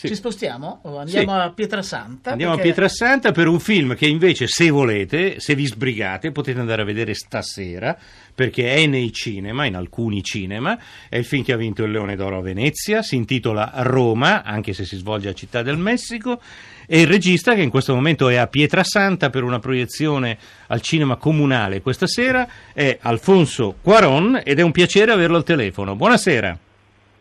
Sì. 0.00 0.08
Ci 0.08 0.14
spostiamo? 0.14 0.80
O 0.84 0.96
Andiamo 0.98 1.32
Sì. 1.34 1.38
a 1.40 1.50
Pietrasanta? 1.50 2.30
Andiamo 2.30 2.54
perché- 2.54 2.70
a 2.70 2.72
Pietrasanta 2.72 3.32
per 3.32 3.48
un 3.48 3.60
film 3.60 3.94
che 3.94 4.06
invece, 4.06 4.46
se 4.46 4.70
volete, 4.70 5.40
se 5.40 5.54
vi 5.54 5.66
sbrigate, 5.66 6.32
potete 6.32 6.58
andare 6.58 6.80
a 6.80 6.84
vedere 6.86 7.12
stasera, 7.12 7.94
perché 8.34 8.76
è 8.76 8.86
nei 8.86 9.12
cinema, 9.12 9.66
in 9.66 9.76
alcuni 9.76 10.22
cinema. 10.24 10.78
È 11.06 11.18
il 11.18 11.26
film 11.26 11.44
che 11.44 11.52
ha 11.52 11.56
vinto 11.58 11.84
il 11.84 11.90
Leone 11.90 12.16
d'Oro 12.16 12.38
a 12.38 12.40
Venezia, 12.40 13.02
si 13.02 13.16
intitola 13.16 13.72
Roma, 13.82 14.42
anche 14.42 14.72
se 14.72 14.86
si 14.86 14.96
svolge 14.96 15.28
a 15.28 15.34
Città 15.34 15.60
del 15.60 15.76
Messico. 15.76 16.40
E 16.86 17.02
il 17.02 17.06
regista, 17.06 17.52
che 17.54 17.60
in 17.60 17.68
questo 17.68 17.94
momento 17.94 18.30
è 18.30 18.36
a 18.36 18.46
Pietrasanta 18.46 19.28
per 19.28 19.42
una 19.42 19.58
proiezione 19.58 20.38
al 20.68 20.80
cinema 20.80 21.16
comunale 21.16 21.82
questa 21.82 22.06
sera, 22.06 22.48
è 22.72 22.96
Alfonso 23.02 23.74
Cuaron 23.82 24.40
ed 24.42 24.58
è 24.60 24.62
un 24.62 24.72
piacere 24.72 25.12
averlo 25.12 25.36
al 25.36 25.44
telefono. 25.44 25.94
Buonasera. 25.94 26.56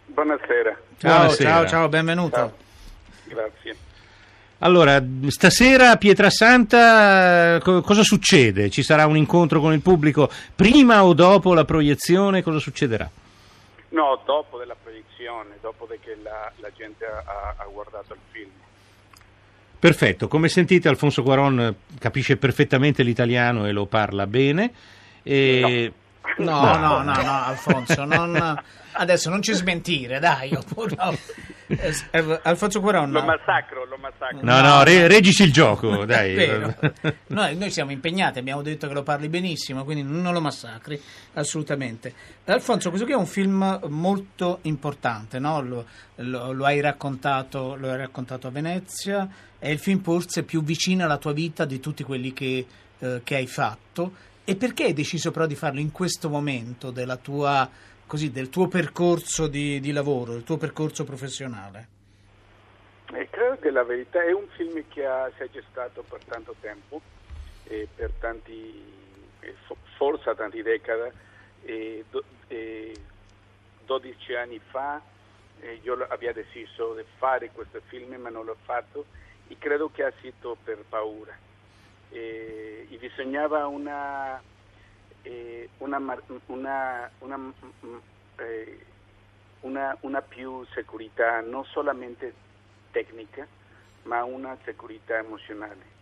Buonasera, 0.06 0.78
Ciao, 0.98 1.16
Buonasera. 1.18 1.50
ciao, 1.50 1.68
ciao, 1.68 1.90
benvenuto. 1.90 2.36
Ciao. 2.38 2.59
Grazie. 3.30 3.76
Allora, 4.60 5.02
stasera 5.28 5.92
a 5.92 5.96
Pietrasanta 5.96 7.56
eh, 7.56 7.60
co- 7.62 7.82
cosa 7.82 8.04
succede? 8.04 8.70
Ci 8.70 8.84
sarà 8.84 9.06
un 9.06 9.16
incontro 9.16 9.62
con 9.62 9.72
il 9.72 9.82
pubblico 9.82 10.30
prima 10.54 11.06
o 11.06 11.14
dopo 11.14 11.54
la 11.54 11.64
proiezione? 11.64 12.44
Cosa 12.44 12.60
succederà? 12.60 13.10
No, 13.90 14.22
dopo 14.26 14.58
della 14.58 14.76
proiezione, 14.82 15.58
dopo 15.62 15.88
che 15.88 16.18
la, 16.22 16.52
la 16.58 16.70
gente 16.76 17.06
ha, 17.06 17.56
ha 17.58 17.66
guardato 17.72 18.14
il 18.14 18.20
film. 18.32 18.50
Perfetto, 19.80 20.28
come 20.28 20.50
sentite 20.50 20.90
Alfonso 20.90 21.24
Guaron 21.24 21.60
eh, 21.62 21.76
capisce 21.98 22.36
perfettamente 22.36 23.02
l'italiano 23.02 23.66
e 23.66 23.72
lo 23.72 23.86
parla 23.86 24.28
bene. 24.28 24.74
E... 25.24 25.60
No, 25.62 25.99
no, 26.38 26.78
no, 26.78 27.04
no, 27.04 27.44
Alfonso, 27.46 28.06
non- 28.06 28.62
adesso 28.94 29.30
non 29.30 29.42
ci 29.42 29.54
smentire, 29.54 30.20
dai. 30.20 30.54
oppure 30.54 30.96
no. 30.98 31.18
Eh, 31.68 31.94
eh, 32.12 32.40
Alfonso 32.44 32.80
Cuaron. 32.82 33.12
Lo 33.12 33.22
massacro, 33.24 33.86
lo 33.86 33.98
massacro. 33.98 34.40
No, 34.42 34.60
no, 34.62 34.84
re- 34.84 35.08
reggici 35.08 35.44
il 35.44 35.54
gioco, 35.54 36.04
dai. 36.06 36.74
Noi, 37.28 37.56
noi 37.56 37.70
siamo 37.70 37.92
impegnati, 37.92 38.40
abbiamo 38.40 38.62
detto 38.64 38.88
che 38.88 38.94
lo 38.94 39.04
parli 39.04 39.30
benissimo, 39.30 39.84
quindi 39.84 40.02
non 40.04 40.34
lo 40.34 40.42
massacri, 40.42 41.00
assolutamente. 41.34 42.14
Alfonso, 42.46 42.90
questo 42.90 43.06
qui 43.06 43.16
è 43.16 43.20
un 43.20 43.28
film 43.28 43.80
molto 43.90 44.60
importante, 44.64 45.38
no? 45.38 45.62
lo, 45.62 45.86
lo- 46.16 46.52
lo 46.52 46.66
hai 46.66 46.82
raccontato, 46.82 47.76
lo 47.76 47.92
hai 47.92 47.98
raccontato 47.98 48.48
a 48.48 48.50
Venezia, 48.52 49.28
è 49.60 49.68
il 49.70 49.78
film 49.80 50.02
forse 50.02 50.42
più 50.44 50.64
vicino 50.64 51.04
alla 51.04 51.18
tua 51.18 51.34
vita 51.34 51.66
di 51.66 51.80
tutti 51.80 52.04
quelli 52.04 52.34
che, 52.34 52.66
eh, 52.98 53.22
che 53.24 53.36
hai 53.36 53.46
fatto. 53.48 54.12
E 54.50 54.56
perché 54.56 54.86
hai 54.86 54.94
deciso 54.94 55.30
però 55.30 55.46
di 55.46 55.54
farlo 55.54 55.80
in 55.80 55.92
questo 55.92 56.28
momento 56.28 56.90
tua, 57.18 57.70
così, 58.08 58.32
del 58.32 58.50
tuo 58.50 58.68
percorso 58.68 59.46
di, 59.46 59.80
di 59.80 59.92
lavoro, 59.92 60.32
del 60.32 60.42
tuo 60.42 60.58
percorso 60.58 61.04
professionale? 61.04 61.88
Eh, 63.14 63.30
credo 63.30 63.60
che 63.60 63.70
la 63.70 63.84
verità 63.84 64.24
è 64.24 64.32
un 64.32 64.48
film 64.58 64.84
che 64.88 65.06
ha, 65.06 65.30
si 65.38 65.44
è 65.44 65.50
gestato 65.52 66.02
per 66.02 66.22
tanto 66.26 66.56
tempo, 66.62 67.00
eh, 67.66 67.88
per 67.94 68.10
tanti, 68.18 68.84
eh, 69.42 69.54
fo- 69.68 69.78
forse 69.98 70.34
tanti 70.34 70.64
decadi. 70.64 71.12
E 71.66 72.06
do- 72.10 72.24
e 72.48 73.00
12 73.86 74.34
anni 74.34 74.60
fa 74.72 75.00
eh, 75.60 75.80
io 75.84 75.94
avevo 76.10 76.34
deciso 76.34 76.96
di 76.96 77.04
fare 77.20 77.52
questo 77.52 77.82
film, 77.86 78.16
ma 78.16 78.30
non 78.30 78.46
l'ho 78.46 78.58
fatto 78.64 79.06
e 79.48 79.56
credo 79.60 79.92
che 79.94 80.06
ha 80.06 80.14
sido 80.20 80.58
per 80.64 80.84
paura. 80.90 81.38
Eh, 82.12 82.88
e 82.90 82.98
bisognava 82.98 83.68
una, 83.68 84.42
eh, 85.22 85.70
una, 85.78 85.98
una, 86.48 87.10
una, 87.20 87.38
mm, 87.38 87.50
mm, 87.86 87.96
eh, 88.38 88.80
una, 89.62 89.98
una 90.02 90.22
più 90.22 90.66
sicurezza, 90.74 91.42
non 91.42 91.64
solamente 91.66 92.34
tecnica, 92.92 93.46
ma 94.04 94.24
una 94.24 94.58
sicurezza 94.66 95.18
emozionale. 95.18 95.98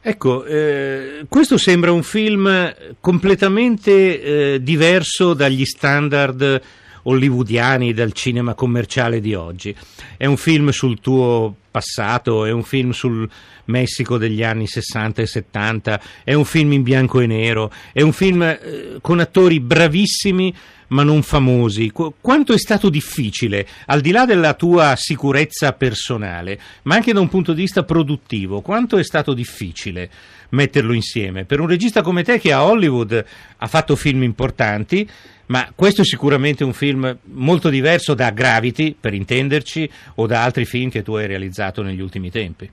Ecco, 0.00 0.44
eh, 0.44 1.26
questo 1.28 1.58
sembra 1.58 1.92
un 1.92 2.04
film 2.04 2.74
completamente 3.00 4.54
eh, 4.54 4.62
diverso 4.62 5.34
dagli 5.34 5.64
standard 5.64 6.62
hollywoodiani 7.02 7.92
del 7.92 8.12
cinema 8.12 8.54
commerciale 8.54 9.20
di 9.20 9.34
oggi. 9.34 9.74
È 10.16 10.26
un 10.26 10.36
film 10.36 10.70
sul 10.70 11.00
tuo 11.00 11.54
passato, 11.70 12.44
è 12.44 12.50
un 12.50 12.62
film 12.62 12.90
sul 12.90 13.28
Messico 13.66 14.18
degli 14.18 14.42
anni 14.42 14.66
60 14.66 15.22
e 15.22 15.26
70, 15.26 16.00
è 16.24 16.34
un 16.34 16.44
film 16.44 16.72
in 16.72 16.82
bianco 16.82 17.20
e 17.20 17.26
nero, 17.26 17.70
è 17.92 18.02
un 18.02 18.12
film 18.12 18.42
eh, 18.42 18.98
con 19.00 19.20
attori 19.20 19.60
bravissimi 19.60 20.54
ma 20.88 21.02
non 21.02 21.22
famosi. 21.22 21.90
Qu- 21.90 22.14
quanto 22.20 22.52
è 22.52 22.58
stato 22.58 22.88
difficile, 22.88 23.66
al 23.86 24.00
di 24.00 24.10
là 24.10 24.24
della 24.24 24.54
tua 24.54 24.94
sicurezza 24.96 25.72
personale, 25.72 26.58
ma 26.82 26.94
anche 26.94 27.12
da 27.12 27.20
un 27.20 27.28
punto 27.28 27.52
di 27.52 27.62
vista 27.62 27.82
produttivo, 27.82 28.60
quanto 28.60 28.96
è 28.98 29.04
stato 29.04 29.34
difficile 29.34 30.10
metterlo 30.50 30.92
insieme? 30.92 31.44
Per 31.44 31.60
un 31.60 31.66
regista 31.66 32.02
come 32.02 32.22
te 32.22 32.38
che 32.38 32.52
a 32.52 32.64
Hollywood 32.64 33.24
ha 33.56 33.66
fatto 33.66 33.96
film 33.96 34.22
importanti, 34.22 35.08
ma 35.46 35.72
questo 35.74 36.02
è 36.02 36.04
sicuramente 36.04 36.62
un 36.64 36.74
film 36.74 37.18
molto 37.22 37.68
diverso 37.70 38.14
da 38.14 38.30
Gravity, 38.30 38.94
per 38.98 39.14
intenderci, 39.14 39.90
o 40.16 40.26
da 40.26 40.42
altri 40.42 40.64
film 40.66 40.90
che 40.90 41.02
tu 41.02 41.14
hai 41.14 41.26
realizzato 41.26 41.82
negli 41.82 42.00
ultimi 42.00 42.30
tempi. 42.30 42.70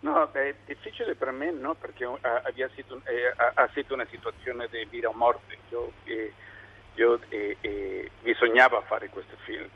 No, 0.00 0.28
è 0.32 0.54
difficile 0.66 1.14
per 1.14 1.30
me, 1.30 1.52
no, 1.52 1.76
perché 1.80 2.04
sido, 2.74 3.00
eh, 3.04 3.32
ha, 3.36 3.52
ha 3.54 3.70
sido 3.72 3.94
una 3.94 4.06
situazione 4.10 4.68
di 4.70 4.84
vita 4.90 5.08
o 5.08 5.12
morte. 5.14 5.56
Io, 5.70 5.92
eh, 6.04 6.32
io 6.94 7.20
eh, 7.28 7.56
eh, 7.60 8.10
bisognava 8.22 8.80
fare 8.82 9.08
questo 9.08 9.36
film. 9.44 9.68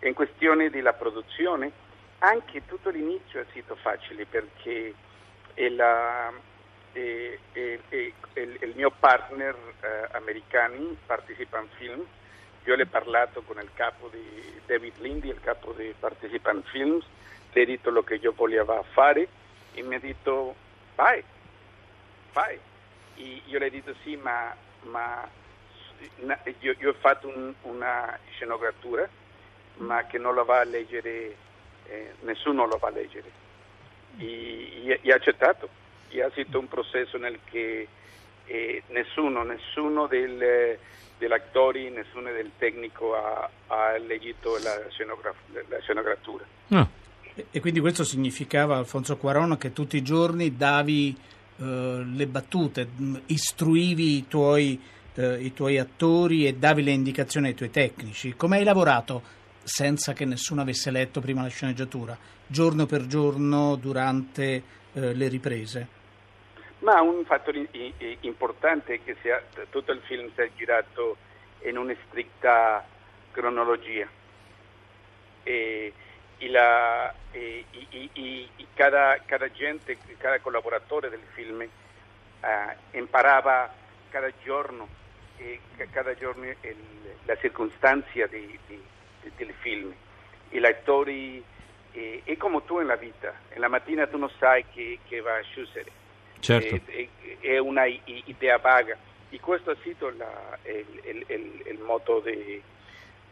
In 0.00 0.14
questione 0.14 0.70
della 0.70 0.92
produzione, 0.92 1.70
anche 2.18 2.64
tutto 2.66 2.90
l'inizio 2.90 3.40
è 3.40 3.46
stato 3.50 3.74
facile 3.76 4.26
perché 4.26 4.94
il, 5.54 5.80
eh, 6.92 7.38
eh, 7.52 7.80
eh, 7.88 8.12
il- 8.34 8.58
il 8.60 8.72
mio 8.74 8.90
partner 8.90 9.54
eh, 9.80 10.08
americano 10.12 10.94
Participan 11.06 11.68
Film, 11.76 12.04
io 12.64 12.74
le 12.76 12.82
ho 12.84 12.86
parlato 12.86 13.42
con 13.42 13.58
il 13.58 13.70
capo 13.74 14.08
di 14.08 14.60
David 14.66 14.94
Lindy, 14.98 15.28
il 15.28 15.40
capo 15.40 15.72
di 15.72 15.94
Participan 15.98 16.62
Films, 16.64 17.04
le 17.52 17.62
ho 17.62 17.64
detto 17.66 17.90
lo 17.90 18.02
che 18.02 18.14
io 18.14 18.32
volevo 18.32 18.84
fare 18.92 19.28
e 19.74 19.82
mi 19.82 19.94
ha 19.96 20.00
detto 20.00 20.54
vai, 20.94 21.22
vai. 22.32 22.58
E 23.16 23.42
io 23.46 23.58
le 23.58 23.66
ho 23.66 23.70
detto 23.70 23.94
sì, 24.02 24.16
ma, 24.16 24.54
ma 24.82 25.28
io, 26.60 26.74
io 26.78 26.90
ho 26.90 26.94
fatto 26.98 27.28
un- 27.28 27.54
una 27.62 28.18
scenografia, 28.34 29.08
ma 29.78 30.04
che 30.06 30.18
non 30.18 30.34
la 30.34 30.42
va 30.42 30.60
a 30.60 30.64
leggere, 30.64 31.36
eh, 31.86 32.12
nessuno 32.22 32.66
lo 32.66 32.76
va 32.78 32.88
a 32.88 32.92
leggere. 32.92 33.30
E, 34.18 35.00
ha 35.10 35.14
accettato. 35.14 35.68
E 36.08 36.22
ha 36.22 36.30
stato 36.30 36.58
un 36.58 36.68
processo 36.68 37.18
nel 37.18 37.40
che 37.50 37.88
eh, 38.46 38.82
nessuno, 38.88 39.42
nessuno 39.42 40.06
del, 40.06 40.78
attori, 41.32 41.88
nessuno 41.90 42.30
del 42.30 42.50
tecnico 42.58 43.14
ha, 43.16 43.48
ha 43.68 43.96
letto 43.96 44.58
la, 44.62 44.86
scenograf- 44.90 45.64
la 45.68 45.80
scenografia. 45.80 46.44
No. 46.68 46.90
E- 47.34 47.46
E 47.50 47.60
quindi 47.60 47.80
questo 47.80 48.04
significava, 48.04 48.76
Alfonso 48.76 49.16
Cuaron, 49.16 49.56
che 49.58 49.72
tutti 49.72 49.96
i 49.96 50.02
giorni 50.02 50.56
davi 50.56 51.16
eh, 51.58 51.64
le 52.04 52.26
battute, 52.26 52.86
istruivi 53.26 54.18
i 54.18 54.28
tuoi, 54.28 54.80
eh, 55.14 55.40
i 55.42 55.52
tuoi 55.52 55.78
attori 55.78 56.46
e 56.46 56.54
davi 56.54 56.82
le 56.82 56.90
indicazioni 56.90 57.48
ai 57.48 57.54
tuoi 57.54 57.70
tecnici. 57.70 58.34
Come 58.34 58.56
hai 58.58 58.64
lavorato 58.64 59.22
senza 59.62 60.12
che 60.12 60.24
nessuno 60.24 60.60
avesse 60.60 60.90
letto 60.90 61.20
prima 61.20 61.42
la 61.42 61.48
sceneggiatura, 61.48 62.16
giorno 62.46 62.86
per 62.86 63.06
giorno 63.06 63.76
durante 63.76 64.62
eh, 64.92 65.14
le 65.14 65.28
riprese? 65.28 65.88
Ma 66.80 67.00
un 67.00 67.24
fattore 67.24 67.66
importante 68.20 68.94
è 68.94 69.00
che 69.02 69.16
sia, 69.22 69.42
tutto 69.70 69.92
il 69.92 70.00
film 70.04 70.30
si 70.34 70.40
è 70.42 70.50
girato 70.54 71.16
in 71.64 71.78
una 71.78 71.94
stretta 72.08 72.86
cronologia. 73.30 74.06
E, 75.42 75.92
e 76.38 76.48
la- 76.50 77.14
e 77.32 77.64
cada, 78.74 79.18
cada 79.24 79.50
gente, 79.50 79.96
cada 80.18 80.40
collaboratore 80.40 81.08
del 81.08 81.22
film 81.32 81.62
eh, 81.62 81.68
imparava 82.98 83.72
cada 84.10 84.30
giorno, 84.42 84.86
e 85.36 85.60
ca- 85.76 85.86
cada 85.90 86.14
giorno 86.14 86.44
il- 86.44 86.76
la 87.24 87.36
di- 88.66 88.82
del 89.36 89.52
film. 89.60 89.92
E 90.50 90.60
gli 90.60 90.64
attori, 90.66 91.42
eh, 91.92 92.20
è 92.24 92.36
come 92.36 92.64
tu 92.64 92.78
nella 92.78 92.96
vita, 92.96 93.34
la 93.54 93.68
mattina 93.68 94.06
tu 94.06 94.18
non 94.18 94.30
sai 94.38 94.64
che, 94.72 94.98
che 95.08 95.20
va 95.20 95.36
a 95.36 95.42
succedere 95.42 95.90
Certo. 96.40 96.74
eh, 96.90 97.08
eh, 97.20 97.38
è 97.40 97.58
una 97.58 97.86
idea 97.86 98.58
vaga 98.58 98.96
e 99.30 99.40
questo 99.40 99.70
ha 99.70 99.76
sido 99.82 100.12
la- 100.16 100.58
il, 100.64 101.00
il- 101.04 101.24
il- 101.66 101.78
modo 101.80 102.20
di, 102.20 102.62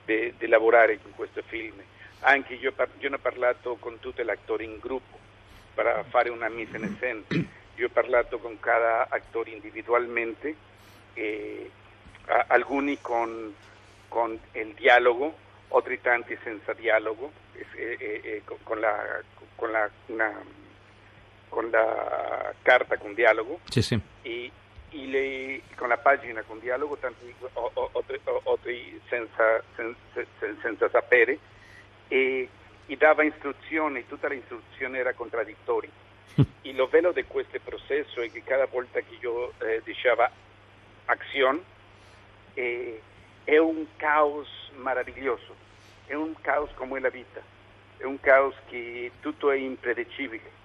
di- 0.04 0.34
di 0.36 0.46
lavorare 0.48 0.94
in 0.94 1.14
questo 1.14 1.42
film. 1.42 1.80
Anche 2.20 2.54
io, 2.54 2.72
io 2.98 3.08
ne 3.08 3.14
ho 3.16 3.18
parlato 3.18 3.76
con 3.76 3.98
tutti 4.00 4.22
gli 4.24 4.30
attori 4.30 4.64
in 4.64 4.78
gruppo 4.78 5.18
per 5.74 6.04
fare 6.08 6.28
una 6.30 6.48
mise 6.48 6.76
en 6.76 6.94
scène. 6.96 7.24
Io 7.76 7.86
ho 7.86 7.90
parlato 7.90 8.38
con 8.38 8.58
cada 8.60 9.06
attore 9.08 9.50
individualmente, 9.50 10.54
e, 11.14 11.70
a- 12.26 12.44
alcuni 12.48 12.98
con, 13.00 13.54
con 14.08 14.38
il 14.52 14.74
dialogo, 14.74 15.36
altri 15.68 16.00
tanti 16.00 16.36
senza 16.42 16.72
dialogo, 16.72 17.32
e, 17.54 17.66
e, 17.98 18.20
e, 18.22 18.42
con, 18.62 18.80
la, 18.80 19.22
con, 19.56 19.70
la, 19.70 19.88
una, 20.06 20.42
con, 21.48 21.70
la, 21.70 22.54
carta 22.62 22.96
con 22.96 23.14
dialogo 23.14 23.60
sì, 23.68 23.82
sì. 23.82 24.00
e, 24.22 24.50
le, 24.90 25.62
con 25.76 25.88
la 25.88 25.96
pagina 25.96 26.42
con 26.42 26.58
dialogo, 26.58 26.96
tanti 26.96 27.34
altri 28.44 29.00
senza, 29.08 29.62
senza, 29.74 30.26
senza, 30.60 30.88
sapere, 30.90 31.38
e, 32.08 32.48
dava 32.98 33.24
istruzioni, 33.24 34.06
tutta 34.06 34.28
l'istruzione 34.28 34.98
era 34.98 35.14
contraddittoria. 35.14 35.90
Il 36.62 36.76
livello 36.76 37.12
di 37.12 37.24
questo 37.24 37.58
processo 37.64 38.20
è 38.20 38.30
che 38.30 38.42
cada 38.44 38.66
volta 38.66 39.00
che 39.00 39.16
io 39.20 39.52
eh, 39.58 39.80
diceva 39.82 40.30
azione, 41.06 41.60
eh, 42.54 43.00
un 43.58 43.86
caos 43.96 44.48
meraviglioso 44.76 45.62
è 46.06 46.14
un 46.14 46.34
caos 46.40 46.70
come 46.74 47.00
la 47.00 47.08
vita, 47.08 47.40
è 47.96 48.04
un 48.04 48.20
caos 48.20 48.54
che 48.68 49.12
tutto 49.20 49.50
è 49.50 49.56
impredicibile 49.56 50.60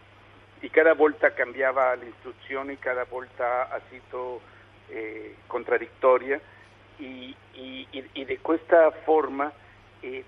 e 0.60 0.70
cada 0.70 0.94
volta 0.94 1.34
cambiava 1.34 1.94
l'istruzione, 1.94 2.80
cada 2.80 3.06
volta 3.06 3.70
ha 3.70 3.80
stato 3.88 4.42
eh, 4.88 5.36
contraddittoria 5.46 6.40
e, 6.98 7.36
e, 7.54 8.40
forma 9.04 9.52
eh, 10.00 10.24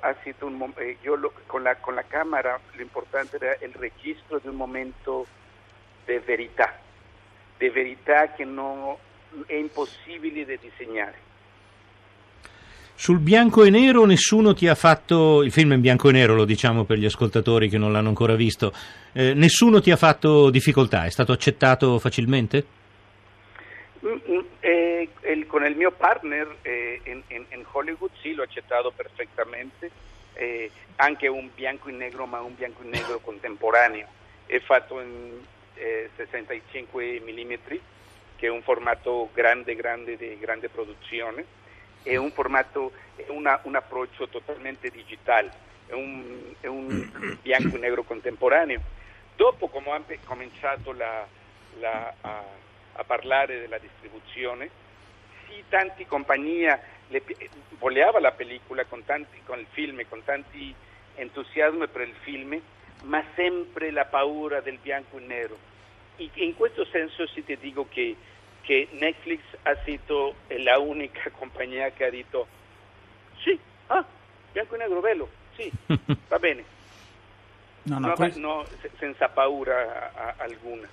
ha 0.00 0.14
stato 0.20 0.46
un 0.46 0.72
eh, 0.76 0.96
lo, 1.02 1.32
con, 1.46 1.62
la, 1.62 1.76
con 1.76 1.94
la 1.94 2.04
camera 2.06 2.60
l'importante 2.72 3.36
era 3.36 3.56
il 3.60 3.74
registro 3.74 4.38
di 4.38 4.48
un 4.48 4.56
momento 4.56 5.26
di 6.04 6.18
verità, 6.18 6.78
di 7.56 7.68
verità 7.68 8.32
che 8.32 8.44
non 8.44 8.96
è 9.46 9.54
impossibile 9.54 10.44
di 10.44 10.58
disegnare. 10.60 11.30
Sul 12.94 13.18
bianco 13.18 13.64
e 13.64 13.70
nero 13.70 14.04
nessuno 14.04 14.54
ti 14.54 14.68
ha 14.68 14.76
fatto, 14.76 15.42
il 15.42 15.50
film 15.50 15.72
è 15.72 15.74
in 15.74 15.80
bianco 15.80 16.08
e 16.08 16.12
nero 16.12 16.34
lo 16.34 16.44
diciamo 16.44 16.84
per 16.84 16.98
gli 16.98 17.04
ascoltatori 17.04 17.68
che 17.68 17.76
non 17.76 17.90
l'hanno 17.90 18.08
ancora 18.08 18.36
visto, 18.36 18.72
eh, 19.12 19.34
nessuno 19.34 19.80
ti 19.80 19.90
ha 19.90 19.96
fatto 19.96 20.50
difficoltà, 20.50 21.04
è 21.04 21.10
stato 21.10 21.32
accettato 21.32 21.98
facilmente? 21.98 22.64
Mm, 24.06 24.18
mm, 24.28 24.40
eh, 24.60 25.08
el, 25.22 25.46
con 25.46 25.64
il 25.64 25.74
mio 25.74 25.90
partner 25.90 26.58
eh, 26.62 27.00
in, 27.04 27.22
in, 27.28 27.44
in, 27.48 27.64
Hollywood 27.72 28.10
sì, 28.20 28.34
l'ho 28.34 28.44
accettato 28.44 28.92
perfettamente, 28.94 29.90
eh, 30.34 30.70
anche 30.96 31.26
un 31.26 31.48
bianco 31.54 31.88
e 31.88 31.92
nero 31.92 32.26
ma 32.26 32.40
un 32.40 32.54
bianco 32.54 32.82
e 32.82 32.88
nero 32.88 33.18
contemporaneo, 33.18 34.06
è 34.46 34.60
fatto 34.60 35.00
in 35.00 35.40
65 36.14 37.14
eh, 37.14 37.20
mm 37.20 37.52
che 38.42 38.48
è 38.48 38.50
un 38.50 38.62
formato 38.62 39.28
grande, 39.32 39.76
grande 39.76 40.16
di 40.16 40.36
grande 40.36 40.68
produzione 40.68 41.44
è 42.02 42.16
un 42.16 42.32
formato, 42.32 42.90
è 43.14 43.26
una, 43.28 43.60
un 43.62 43.76
approccio 43.76 44.26
totalmente 44.26 44.90
digitale, 44.90 45.48
è 45.86 45.92
un, 45.92 46.52
è 46.58 46.66
un 46.66 47.38
bianco 47.40 47.76
e 47.76 47.78
nero 47.78 48.02
contemporaneo. 48.02 48.80
Dopo, 49.36 49.68
come 49.68 49.90
ho 49.90 50.04
cominciato 50.24 50.90
la, 50.90 51.24
la, 51.78 52.12
a, 52.20 52.42
a, 52.94 53.04
parlare 53.04 53.60
della 53.60 53.78
distribuzione, 53.78 54.68
sì, 55.46 55.62
tante 55.68 56.04
compagnie 56.08 56.80
le, 57.10 57.22
voleva 57.78 58.18
la 58.18 58.32
pellicola 58.32 58.84
con, 58.86 59.04
tanti, 59.04 59.40
con 59.46 59.60
il 59.60 59.66
film, 59.70 60.02
con 60.08 60.24
tanti 60.24 60.74
entusiasmo 61.14 61.86
per 61.86 62.08
il 62.08 62.14
film, 62.22 62.60
ma 63.04 63.22
sempre 63.36 63.92
la 63.92 64.04
paura 64.04 64.60
del 64.60 64.78
bianco 64.78 65.18
e 65.18 65.20
nero. 65.20 65.70
In 66.34 66.54
questo 66.54 66.84
senso 66.90 67.26
sì 67.26 67.44
ti 67.44 67.56
dico 67.60 67.86
che 67.88 68.16
que 68.64 68.88
Netflix 68.92 69.40
ha 69.64 69.74
sido 69.84 70.34
la 70.48 70.78
única 70.78 71.30
compañía 71.38 71.90
que 71.90 72.04
ha 72.04 72.10
dicho, 72.10 72.46
sí, 73.44 73.58
ah, 73.88 74.04
bianco 74.52 74.76
e 74.76 74.78
negro, 74.78 75.00
bello, 75.00 75.28
sì, 75.56 75.70
va 76.28 76.38
bene. 76.38 76.64
No, 77.84 77.98
no, 77.98 78.08
no, 78.08 78.14
questo... 78.14 78.38
no, 78.38 78.64
senza 78.98 79.28
paura 79.28 80.12
a, 80.14 80.34
a 80.38 80.44
alguna. 80.44 80.86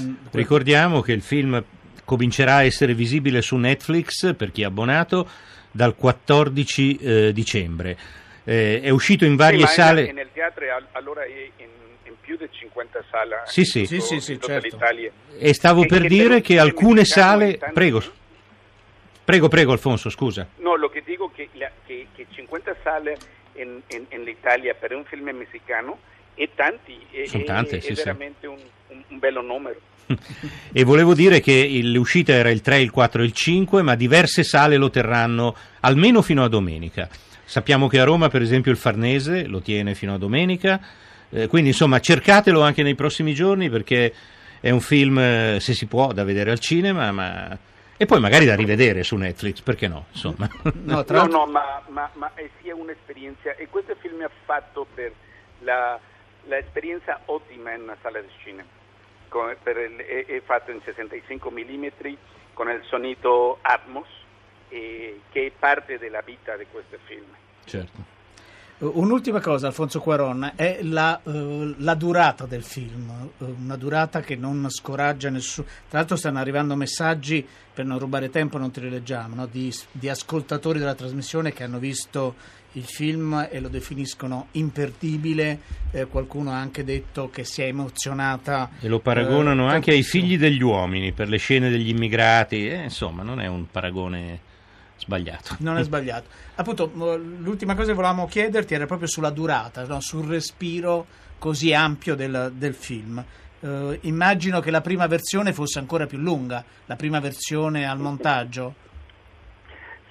Mm, 0.00 0.14
Ricordiamo 0.30 1.00
che 1.00 1.12
il 1.12 1.22
film 1.22 1.62
comincerà 2.04 2.56
a 2.56 2.64
essere 2.64 2.94
visibile 2.94 3.42
su 3.42 3.56
Netflix 3.56 4.34
per 4.36 4.52
chi 4.52 4.62
è 4.62 4.66
abbonato 4.66 5.28
dal 5.72 5.96
14 5.96 6.96
eh, 6.96 7.32
dicembre. 7.32 7.98
Eh, 8.44 8.80
è 8.80 8.90
uscito 8.90 9.24
in 9.24 9.34
varie 9.34 9.66
sì, 9.66 9.74
sale. 9.74 10.12
Nel 10.12 10.30
teatro 10.32 10.64
allora 10.92 11.24
è 11.24 11.50
in 11.56 11.66
più 12.26 12.36
di 12.36 12.48
50 12.50 13.04
sale 13.08 13.42
sì, 13.44 13.64
sì. 13.64 13.80
In, 13.80 13.86
sì, 13.86 14.00
sì, 14.00 14.20
sì, 14.20 14.38
certo. 14.40 14.66
l'Italia. 14.66 15.10
E 15.38 15.54
stavo 15.54 15.84
e 15.84 15.86
per 15.86 16.02
che 16.02 16.08
dire 16.08 16.40
che 16.40 16.58
alcune 16.58 17.04
sale... 17.04 17.56
Prego. 17.72 18.02
Prego, 19.24 19.48
prego 19.48 19.72
Alfonso, 19.72 20.10
scusa. 20.10 20.46
No, 20.56 20.76
lo 20.76 20.88
che 20.88 21.02
dico 21.04 21.30
è 21.34 21.36
che, 21.36 21.70
che, 21.86 22.06
che 22.14 22.26
50 22.28 22.76
sale 22.82 23.16
in, 23.54 23.80
in, 23.88 24.04
in 24.08 24.22
l'Italia 24.24 24.74
per 24.74 24.92
un 24.92 25.04
film 25.04 25.28
messicano 25.30 25.98
è 26.34 26.48
tanti, 26.54 26.98
Sono 27.26 27.44
tante, 27.44 27.78
è, 27.78 27.80
sì, 27.80 27.92
è 27.92 27.94
veramente 27.94 28.46
un, 28.46 28.58
un, 28.88 29.02
un 29.08 29.18
bello 29.18 29.40
numero. 29.40 29.80
e 30.72 30.84
volevo 30.84 31.14
dire 31.14 31.40
che 31.40 31.66
l'uscita 31.82 32.32
era 32.32 32.50
il 32.50 32.60
3, 32.60 32.80
il 32.80 32.90
4 32.90 33.22
e 33.22 33.24
il 33.24 33.32
5, 33.32 33.82
ma 33.82 33.94
diverse 33.94 34.42
sale 34.42 34.76
lo 34.76 34.90
terranno 34.90 35.56
almeno 35.80 36.22
fino 36.22 36.44
a 36.44 36.48
domenica. 36.48 37.08
Sappiamo 37.44 37.86
che 37.86 38.00
a 38.00 38.04
Roma, 38.04 38.28
per 38.28 38.42
esempio, 38.42 38.72
il 38.72 38.76
Farnese 38.76 39.46
lo 39.46 39.60
tiene 39.60 39.94
fino 39.94 40.14
a 40.14 40.18
domenica, 40.18 40.80
eh, 41.30 41.46
quindi 41.48 41.70
insomma 41.70 42.00
cercatelo 42.00 42.60
anche 42.62 42.82
nei 42.82 42.94
prossimi 42.94 43.34
giorni 43.34 43.68
perché 43.68 44.12
è 44.60 44.70
un 44.70 44.80
film, 44.80 45.18
eh, 45.18 45.58
se 45.60 45.74
si 45.74 45.86
può, 45.86 46.12
da 46.12 46.24
vedere 46.24 46.50
al 46.50 46.58
cinema, 46.58 47.12
ma... 47.12 47.56
e 47.96 48.06
poi 48.06 48.20
magari 48.20 48.46
da 48.46 48.54
rivedere 48.54 49.02
su 49.02 49.16
Netflix, 49.16 49.60
perché 49.60 49.86
no? 49.88 50.06
Insomma. 50.12 50.48
No, 50.82 51.04
no, 51.08 51.26
no 51.26 51.46
ma, 51.46 51.82
ma, 51.88 52.10
ma, 52.14 52.30
è 52.34 52.48
sia 52.60 52.74
un'esperienza, 52.74 53.54
e 53.54 53.68
questo 53.68 53.94
film 54.00 54.22
è 54.22 54.30
fatto 54.44 54.86
per 54.92 55.12
la, 55.60 55.98
l'esperienza 56.44 57.20
ottima 57.26 57.74
in 57.74 57.82
una 57.82 57.96
sala 58.02 58.20
di 58.20 58.28
cinema. 58.42 58.68
Con, 59.28 59.50
il, 59.50 59.96
è, 59.96 60.26
è, 60.26 60.42
fatto 60.44 60.70
in 60.70 60.80
65 60.84 61.50
mm 61.50 61.86
con 62.54 62.68
il 62.70 62.82
sonido 62.88 63.58
Atmos, 63.60 64.08
eh, 64.68 65.20
che 65.30 65.46
è 65.46 65.50
parte 65.56 65.98
della 65.98 66.22
vita 66.22 66.56
di 66.56 66.66
questo 66.70 66.98
film. 67.04 67.26
Certo. 67.64 68.14
Un'ultima 68.78 69.40
cosa, 69.40 69.68
Alfonso 69.68 70.00
Cuaron, 70.00 70.52
è 70.54 70.80
la, 70.82 71.18
uh, 71.22 71.74
la, 71.78 71.94
durata 71.94 72.44
del 72.44 72.62
film, 72.62 73.30
una 73.38 73.76
durata 73.76 74.20
che 74.20 74.36
non 74.36 74.66
scoraggia 74.68 75.30
nessuno. 75.30 75.66
Tra 75.88 75.98
l'altro 75.98 76.16
stanno 76.16 76.40
arrivando 76.40 76.76
messaggi, 76.76 77.46
per 77.72 77.86
non 77.86 77.98
rubare 77.98 78.28
tempo 78.28 78.58
non 78.58 78.70
te 78.70 78.80
li 78.80 78.90
leggiamo, 78.90 79.34
no? 79.34 79.48
di, 79.50 79.74
di, 79.92 80.10
ascoltatori 80.10 80.78
della 80.78 80.94
trasmissione 80.94 81.54
che 81.54 81.64
hanno 81.64 81.78
visto 81.78 82.34
il 82.72 82.84
film 82.84 83.48
e 83.50 83.60
lo 83.60 83.68
definiscono 83.68 84.48
imperdibile, 84.52 85.60
eh, 85.92 86.04
qualcuno 86.04 86.50
ha 86.50 86.58
anche 86.58 86.84
detto 86.84 87.30
che 87.30 87.44
si 87.44 87.62
è 87.62 87.68
emozionata. 87.68 88.72
E 88.78 88.88
lo 88.88 88.98
paragonano 88.98 89.70
eh, 89.70 89.72
anche 89.72 89.92
ai 89.92 90.02
figli 90.02 90.36
degli 90.36 90.62
uomini 90.62 91.12
per 91.12 91.30
le 91.30 91.38
scene 91.38 91.70
degli 91.70 91.88
immigrati, 91.88 92.68
eh, 92.68 92.82
insomma 92.84 93.22
non 93.22 93.40
è 93.40 93.46
un 93.46 93.64
paragone 93.70 94.54
sbagliato. 95.06 95.56
Non 95.60 95.78
è 95.78 95.82
sbagliato. 95.84 96.28
Appunto, 96.56 96.90
l'ultima 96.92 97.74
cosa 97.74 97.88
che 97.88 97.94
volevamo 97.94 98.26
chiederti 98.26 98.74
era 98.74 98.86
proprio 98.86 99.08
sulla 99.08 99.30
durata, 99.30 99.84
no? 99.86 100.00
sul 100.00 100.26
respiro 100.26 101.06
così 101.38 101.72
ampio 101.72 102.14
del, 102.14 102.52
del 102.54 102.74
film. 102.74 103.24
Uh, 103.58 103.96
immagino 104.02 104.60
che 104.60 104.70
la 104.70 104.82
prima 104.82 105.06
versione 105.06 105.52
fosse 105.52 105.78
ancora 105.78 106.06
più 106.06 106.18
lunga, 106.18 106.62
la 106.84 106.96
prima 106.96 107.20
versione 107.20 107.88
al 107.88 107.98
montaggio. 107.98 108.74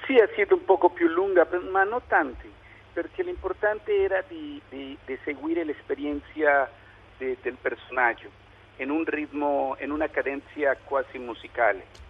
Sì, 0.06 0.16
è 0.16 0.28
stata 0.34 0.54
un 0.54 0.66
poco 0.66 0.90
più 0.90 1.08
lunga, 1.08 1.48
ma 1.72 1.84
non 1.84 2.02
tanti, 2.08 2.50
perché 2.94 3.24
l'importante 3.24 3.92
era 3.96 4.24
di, 4.28 4.60
di, 4.70 4.98
di 5.06 5.18
seguire 5.24 5.64
l'esperienza 5.64 6.70
de, 7.18 7.38
del 7.42 7.58
personaggio 7.62 8.30
in 8.78 8.90
un 8.90 9.04
ritmo, 9.06 9.76
in 9.80 9.92
una 9.92 10.08
cadenza 10.10 10.76
quasi 10.84 11.18
musicale. 11.18 12.05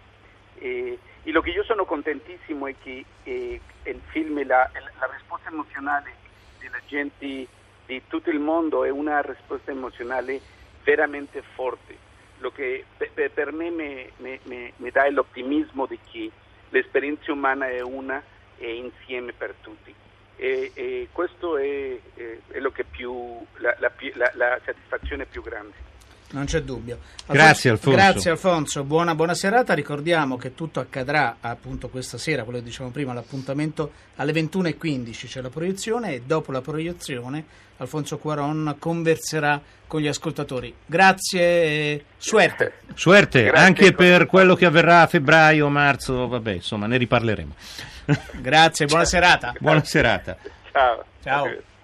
E, 0.60 0.98
y 1.24 1.32
lo 1.32 1.42
que 1.42 1.52
yo 1.52 1.62
sono 1.64 1.84
contentissimo 1.84 2.66
è 2.66 2.74
che 2.82 3.04
eh, 3.24 3.60
il 3.84 4.00
film, 4.10 4.46
la, 4.46 4.70
la 4.72 5.10
risposta 5.12 5.48
emozionale 5.48 6.14
della 6.60 6.80
gente 6.86 7.46
di 7.86 8.02
tutto 8.08 8.30
il 8.30 8.40
mondo 8.40 8.84
è 8.84 8.90
una 8.90 9.20
risposta 9.20 9.70
emozionale 9.70 10.40
veramente 10.84 11.42
forte. 11.54 12.04
Lo 12.38 12.50
che 12.50 12.84
per, 12.96 13.30
per 13.30 13.52
me 13.52 13.70
mi, 13.70 14.90
dà 14.90 15.08
l'ottimismo 15.10 15.86
di 15.86 15.98
che 16.10 16.30
l'esperienza 16.70 17.32
umana 17.32 17.68
è 17.68 17.80
una 17.80 18.22
e 18.58 18.74
insieme 18.74 19.32
per 19.32 19.54
tutti. 19.60 19.94
E, 20.36 20.70
e 20.74 21.08
questo 21.12 21.56
è, 21.56 21.98
è, 22.14 22.38
è 22.48 22.84
più, 22.90 23.44
la, 23.56 23.74
la, 23.78 23.90
la, 24.34 24.60
soddisfazione 24.64 25.24
più 25.24 25.42
grande. 25.42 25.94
Non 26.30 26.44
c'è 26.44 26.62
dubbio. 26.62 26.98
Grazie 27.26 27.70
Alfonso. 27.70 27.96
Grazie 27.96 28.30
Alfonso, 28.30 28.84
buona, 28.84 29.14
buona, 29.14 29.34
serata. 29.34 29.74
Ricordiamo 29.74 30.36
che 30.36 30.54
tutto 30.54 30.80
accadrà 30.80 31.36
appunto 31.40 31.88
questa 31.88 32.18
sera, 32.18 32.42
quello 32.42 32.58
che 32.58 32.64
dicevamo 32.64 32.90
prima, 32.90 33.12
l'appuntamento 33.12 33.92
alle 34.16 34.32
21.15 34.32 35.26
c'è 35.26 35.40
la 35.40 35.50
proiezione 35.50 36.14
e 36.14 36.22
dopo 36.26 36.50
la 36.50 36.60
proiezione 36.60 37.44
Alfonso 37.78 38.18
Cuaron 38.18 38.76
converserà 38.78 39.60
con 39.86 40.00
gli 40.00 40.08
ascoltatori. 40.08 40.74
Grazie 40.84 41.40
e 41.42 42.04
suerte. 42.16 42.80
Suerte, 42.94 43.44
Grazie. 43.44 43.64
anche 43.64 43.92
per 43.92 44.26
quello 44.26 44.54
che 44.54 44.64
avverrà 44.66 45.02
a 45.02 45.06
febbraio, 45.06 45.68
marzo, 45.68 46.26
vabbè, 46.26 46.52
insomma, 46.52 46.86
ne 46.86 46.96
riparleremo. 46.96 47.54
Grazie, 48.40 48.86
buona 48.86 49.04
serata. 49.04 49.52
Buona 49.58 49.84
serata. 49.84 50.36
Ciao. 50.72 51.04
Ciao. 51.22 51.74